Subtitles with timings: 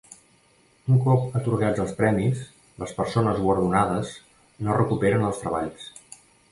[0.93, 2.41] Un cop atorgats els Premis,
[2.85, 4.19] les persones guardonades
[4.67, 5.91] no recuperen els treballs.